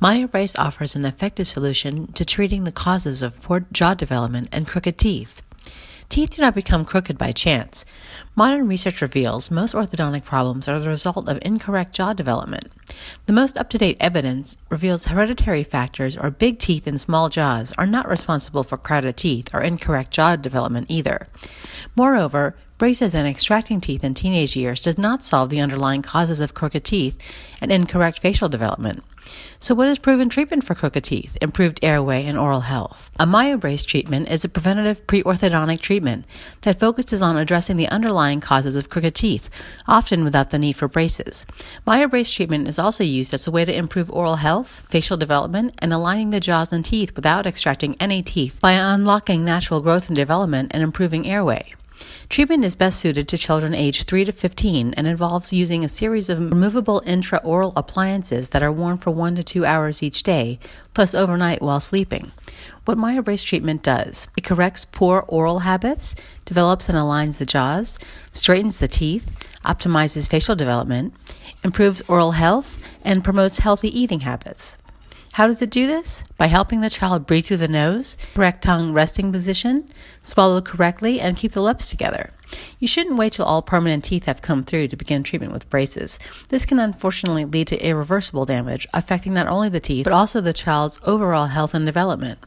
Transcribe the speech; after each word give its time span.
MyoBrace 0.00 0.56
offers 0.56 0.94
an 0.94 1.04
effective 1.04 1.48
solution 1.48 2.12
to 2.12 2.24
treating 2.24 2.62
the 2.62 2.70
causes 2.70 3.20
of 3.20 3.42
poor 3.42 3.66
jaw 3.72 3.94
development 3.94 4.48
and 4.52 4.64
crooked 4.64 4.96
teeth. 4.96 5.42
Teeth 6.08 6.30
do 6.30 6.42
not 6.42 6.54
become 6.54 6.84
crooked 6.84 7.18
by 7.18 7.32
chance. 7.32 7.84
Modern 8.36 8.68
research 8.68 9.02
reveals 9.02 9.50
most 9.50 9.74
orthodontic 9.74 10.22
problems 10.24 10.68
are 10.68 10.78
the 10.78 10.88
result 10.88 11.28
of 11.28 11.40
incorrect 11.42 11.96
jaw 11.96 12.12
development. 12.12 12.70
The 13.26 13.32
most 13.32 13.58
up 13.58 13.70
to 13.70 13.78
date 13.78 13.96
evidence 13.98 14.56
reveals 14.70 15.06
hereditary 15.06 15.64
factors 15.64 16.16
or 16.16 16.30
big 16.30 16.60
teeth 16.60 16.86
and 16.86 17.00
small 17.00 17.28
jaws 17.28 17.72
are 17.76 17.84
not 17.84 18.08
responsible 18.08 18.62
for 18.62 18.78
crowded 18.78 19.16
teeth 19.16 19.52
or 19.52 19.62
incorrect 19.62 20.12
jaw 20.12 20.36
development 20.36 20.86
either. 20.88 21.26
Moreover, 21.96 22.54
braces 22.78 23.12
and 23.14 23.26
extracting 23.26 23.80
teeth 23.80 24.04
in 24.04 24.14
teenage 24.14 24.56
years 24.56 24.82
does 24.82 24.96
not 24.96 25.22
solve 25.22 25.50
the 25.50 25.60
underlying 25.60 26.00
causes 26.00 26.38
of 26.38 26.54
crooked 26.54 26.84
teeth 26.84 27.18
and 27.60 27.72
incorrect 27.72 28.20
facial 28.20 28.48
development. 28.48 29.02
So, 29.60 29.74
what 29.74 29.88
is 29.88 29.98
proven 29.98 30.28
treatment 30.28 30.64
for 30.64 30.74
crooked 30.74 31.04
teeth, 31.04 31.36
improved 31.42 31.80
airway, 31.82 32.24
and 32.24 32.38
oral 32.38 32.60
health? 32.60 33.10
A 33.18 33.26
MyoBrace 33.26 33.84
treatment 33.84 34.30
is 34.30 34.44
a 34.44 34.48
preventative 34.48 35.06
pre-orthodontic 35.06 35.80
treatment 35.80 36.24
that 36.62 36.78
focuses 36.80 37.20
on 37.20 37.36
addressing 37.36 37.76
the 37.76 37.88
underlying 37.88 38.40
causes 38.40 38.74
of 38.74 38.88
crooked 38.88 39.14
teeth, 39.14 39.50
often 39.86 40.24
without 40.24 40.50
the 40.50 40.58
need 40.58 40.76
for 40.76 40.88
braces. 40.88 41.44
MyoBrace 41.86 42.32
treatment 42.32 42.68
is 42.68 42.78
also 42.78 43.04
used 43.04 43.34
as 43.34 43.46
a 43.46 43.50
way 43.50 43.64
to 43.64 43.76
improve 43.76 44.10
oral 44.10 44.36
health, 44.36 44.80
facial 44.88 45.16
development, 45.16 45.74
and 45.80 45.92
aligning 45.92 46.30
the 46.30 46.40
jaws 46.40 46.72
and 46.72 46.84
teeth 46.84 47.14
without 47.16 47.46
extracting 47.46 47.96
any 48.00 48.22
teeth 48.22 48.58
by 48.62 48.72
unlocking 48.72 49.44
natural 49.44 49.82
growth 49.82 50.08
and 50.08 50.16
development 50.16 50.70
and 50.72 50.82
improving 50.82 51.28
airway. 51.28 51.74
Treatment 52.28 52.64
is 52.64 52.76
best 52.76 53.00
suited 53.00 53.26
to 53.28 53.38
children 53.38 53.74
aged 53.74 54.06
3 54.06 54.24
to 54.26 54.32
15 54.32 54.94
and 54.94 55.06
involves 55.06 55.52
using 55.52 55.84
a 55.84 55.88
series 55.88 56.28
of 56.28 56.38
removable 56.38 57.02
intraoral 57.06 57.72
appliances 57.74 58.50
that 58.50 58.62
are 58.62 58.70
worn 58.70 58.98
for 58.98 59.10
1 59.10 59.34
to 59.36 59.42
2 59.42 59.64
hours 59.64 60.02
each 60.02 60.22
day, 60.22 60.58
plus 60.94 61.14
overnight 61.14 61.62
while 61.62 61.80
sleeping. 61.80 62.30
What 62.84 62.98
MyoBrace 62.98 63.44
treatment 63.44 63.82
does, 63.82 64.28
it 64.36 64.44
corrects 64.44 64.84
poor 64.84 65.24
oral 65.28 65.60
habits, 65.60 66.14
develops 66.44 66.88
and 66.88 66.96
aligns 66.96 67.38
the 67.38 67.46
jaws, 67.46 67.98
straightens 68.32 68.78
the 68.78 68.88
teeth, 68.88 69.36
optimizes 69.64 70.28
facial 70.28 70.54
development, 70.54 71.14
improves 71.64 72.02
oral 72.08 72.32
health, 72.32 72.82
and 73.02 73.24
promotes 73.24 73.58
healthy 73.58 73.88
eating 73.98 74.20
habits. 74.20 74.76
How 75.38 75.46
does 75.46 75.62
it 75.62 75.70
do 75.70 75.86
this? 75.86 76.24
By 76.36 76.48
helping 76.48 76.80
the 76.80 76.90
child 76.90 77.24
breathe 77.24 77.46
through 77.46 77.58
the 77.58 77.68
nose, 77.68 78.18
correct 78.34 78.64
tongue 78.64 78.92
resting 78.92 79.30
position, 79.30 79.88
swallow 80.24 80.60
correctly, 80.60 81.20
and 81.20 81.36
keep 81.36 81.52
the 81.52 81.62
lips 81.62 81.88
together. 81.88 82.30
You 82.80 82.88
shouldn't 82.88 83.18
wait 83.18 83.34
till 83.34 83.44
all 83.44 83.62
permanent 83.62 84.02
teeth 84.02 84.24
have 84.24 84.42
come 84.42 84.64
through 84.64 84.88
to 84.88 84.96
begin 84.96 85.22
treatment 85.22 85.52
with 85.52 85.70
braces. 85.70 86.18
This 86.48 86.66
can 86.66 86.80
unfortunately 86.80 87.44
lead 87.44 87.68
to 87.68 87.78
irreversible 87.78 88.46
damage, 88.46 88.88
affecting 88.92 89.32
not 89.32 89.46
only 89.46 89.68
the 89.68 89.78
teeth, 89.78 90.02
but 90.02 90.12
also 90.12 90.40
the 90.40 90.52
child's 90.52 90.98
overall 91.04 91.46
health 91.46 91.72
and 91.72 91.86
development. 91.86 92.40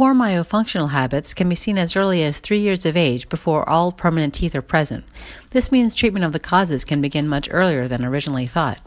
Poor 0.00 0.14
myofunctional 0.14 0.88
habits 0.88 1.34
can 1.34 1.46
be 1.46 1.54
seen 1.54 1.76
as 1.76 1.94
early 1.94 2.24
as 2.24 2.40
three 2.40 2.60
years 2.60 2.86
of 2.86 2.96
age 2.96 3.28
before 3.28 3.68
all 3.68 3.92
permanent 3.92 4.32
teeth 4.32 4.54
are 4.54 4.62
present. 4.62 5.04
This 5.50 5.70
means 5.70 5.94
treatment 5.94 6.24
of 6.24 6.32
the 6.32 6.38
causes 6.38 6.86
can 6.86 7.02
begin 7.02 7.28
much 7.28 7.50
earlier 7.50 7.86
than 7.86 8.02
originally 8.02 8.46
thought. 8.46 8.80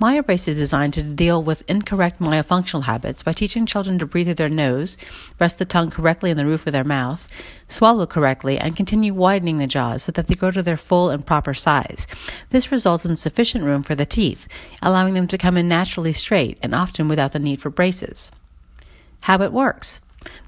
MyoBrace 0.00 0.46
is 0.46 0.58
designed 0.58 0.94
to 0.94 1.02
deal 1.02 1.42
with 1.42 1.68
incorrect 1.68 2.20
myofunctional 2.20 2.84
habits 2.84 3.24
by 3.24 3.32
teaching 3.32 3.66
children 3.66 3.98
to 3.98 4.06
breathe 4.06 4.26
through 4.26 4.34
their 4.36 4.48
nose, 4.48 4.96
rest 5.40 5.58
the 5.58 5.64
tongue 5.64 5.90
correctly 5.90 6.30
in 6.30 6.36
the 6.36 6.46
roof 6.46 6.64
of 6.64 6.72
their 6.72 6.84
mouth, 6.84 7.26
swallow 7.66 8.06
correctly, 8.06 8.56
and 8.56 8.76
continue 8.76 9.12
widening 9.12 9.56
the 9.56 9.66
jaws 9.66 10.04
so 10.04 10.12
that 10.12 10.28
they 10.28 10.36
grow 10.36 10.52
to 10.52 10.62
their 10.62 10.76
full 10.76 11.10
and 11.10 11.26
proper 11.26 11.54
size. 11.54 12.06
This 12.50 12.70
results 12.70 13.04
in 13.04 13.16
sufficient 13.16 13.64
room 13.64 13.82
for 13.82 13.96
the 13.96 14.06
teeth, 14.06 14.46
allowing 14.80 15.14
them 15.14 15.26
to 15.26 15.38
come 15.38 15.56
in 15.56 15.66
naturally 15.66 16.12
straight 16.12 16.56
and 16.62 16.72
often 16.72 17.08
without 17.08 17.32
the 17.32 17.40
need 17.40 17.60
for 17.60 17.68
braces. 17.68 18.30
How 19.22 19.42
it 19.42 19.52
works. 19.52 19.98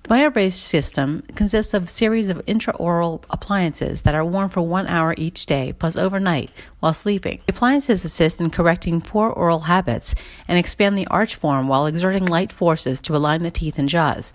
The 0.04 0.10
MyoBrace 0.10 0.52
system 0.52 1.22
consists 1.34 1.72
of 1.72 1.84
a 1.84 1.88
series 1.88 2.28
of 2.28 2.44
intraoral 2.46 3.24
appliances 3.30 4.02
that 4.02 4.14
are 4.14 4.24
worn 4.24 4.48
for 4.50 4.60
one 4.60 4.86
hour 4.86 5.14
each 5.16 5.46
day, 5.46 5.72
plus 5.78 5.96
overnight, 5.96 6.50
while 6.80 6.92
sleeping. 6.92 7.40
The 7.46 7.52
appliances 7.54 8.04
assist 8.04 8.40
in 8.40 8.50
correcting 8.50 9.00
poor 9.00 9.30
oral 9.30 9.60
habits 9.60 10.14
and 10.46 10.58
expand 10.58 10.98
the 10.98 11.06
arch 11.08 11.36
form 11.36 11.68
while 11.68 11.86
exerting 11.86 12.26
light 12.26 12.52
forces 12.52 13.00
to 13.00 13.16
align 13.16 13.42
the 13.42 13.50
teeth 13.50 13.78
and 13.78 13.88
jaws. 13.88 14.32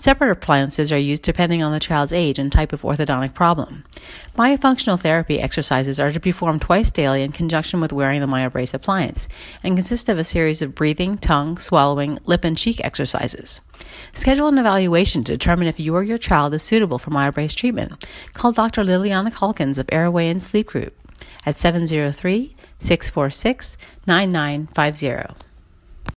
Separate 0.00 0.30
appliances 0.30 0.92
are 0.92 0.98
used 0.98 1.24
depending 1.24 1.60
on 1.60 1.72
the 1.72 1.80
child's 1.80 2.12
age 2.12 2.38
and 2.38 2.52
type 2.52 2.72
of 2.72 2.82
orthodontic 2.82 3.34
problem. 3.34 3.82
Myofunctional 4.36 5.00
therapy 5.00 5.40
exercises 5.40 5.98
are 5.98 6.12
to 6.12 6.20
be 6.20 6.30
performed 6.30 6.62
twice 6.62 6.92
daily 6.92 7.24
in 7.24 7.32
conjunction 7.32 7.80
with 7.80 7.92
wearing 7.92 8.20
the 8.20 8.28
MyoBrace 8.28 8.72
appliance 8.72 9.28
and 9.64 9.76
consist 9.76 10.08
of 10.08 10.16
a 10.16 10.22
series 10.22 10.62
of 10.62 10.76
breathing, 10.76 11.18
tongue, 11.18 11.58
swallowing, 11.58 12.16
lip, 12.26 12.44
and 12.44 12.56
cheek 12.56 12.80
exercises. 12.84 13.60
Schedule 14.12 14.46
an 14.46 14.58
evaluation 14.58 15.24
to 15.24 15.32
determine 15.32 15.66
if 15.66 15.80
you 15.80 15.96
or 15.96 16.04
your 16.04 16.16
child 16.16 16.54
is 16.54 16.62
suitable 16.62 17.00
for 17.00 17.10
MyoBrace 17.10 17.56
treatment. 17.56 18.06
Call 18.34 18.52
Dr. 18.52 18.84
Liliana 18.84 19.34
Calkins 19.34 19.78
of 19.78 19.88
Airway 19.90 20.28
and 20.28 20.40
Sleep 20.40 20.68
Group 20.68 20.94
at 21.44 21.58
703 21.58 22.54
646 22.78 23.76
9950. 24.06 25.47